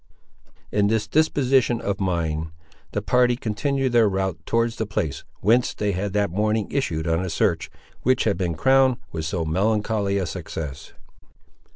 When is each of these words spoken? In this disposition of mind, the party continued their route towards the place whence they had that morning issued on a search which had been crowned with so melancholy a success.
In 0.71 0.87
this 0.87 1.05
disposition 1.07 1.79
of 1.79 1.99
mind, 1.99 2.49
the 2.91 3.03
party 3.03 3.35
continued 3.35 3.91
their 3.91 4.09
route 4.09 4.43
towards 4.47 4.77
the 4.77 4.87
place 4.87 5.23
whence 5.41 5.75
they 5.75 5.91
had 5.91 6.11
that 6.13 6.31
morning 6.31 6.67
issued 6.71 7.07
on 7.07 7.23
a 7.23 7.29
search 7.29 7.69
which 8.01 8.23
had 8.23 8.35
been 8.35 8.55
crowned 8.55 8.97
with 9.11 9.25
so 9.25 9.45
melancholy 9.45 10.17
a 10.17 10.25
success. 10.25 10.93